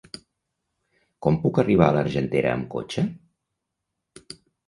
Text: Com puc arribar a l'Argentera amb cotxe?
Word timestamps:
Com 1.25 1.37
puc 1.43 1.59
arribar 1.63 1.89
a 1.93 1.95
l'Argentera 1.97 2.53
amb 2.55 2.67
cotxe? 2.77 3.05